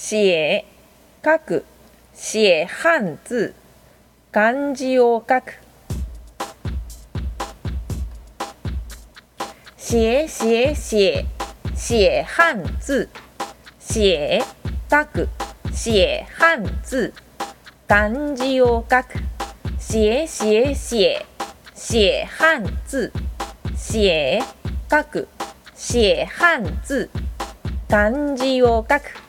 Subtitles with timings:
[0.00, 0.64] 写
[1.24, 1.64] 書く
[2.14, 3.52] 写汉字
[4.30, 5.54] 漢字を書く。
[9.76, 11.26] 写写写
[11.74, 13.08] 写汉字
[13.80, 14.40] 写
[14.88, 15.28] 書く
[15.72, 17.12] 写汉字
[17.88, 19.18] 漢字を書く。
[19.80, 21.26] 写写写
[21.74, 23.10] 写汉字
[23.76, 24.40] 写
[24.88, 25.28] 書く
[25.74, 27.10] 写汉字
[27.88, 29.27] 漢字を書く。